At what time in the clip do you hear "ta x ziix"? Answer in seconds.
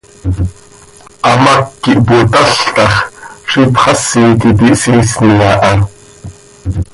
2.75-3.63